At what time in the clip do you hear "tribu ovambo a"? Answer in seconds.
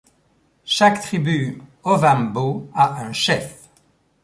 0.99-3.03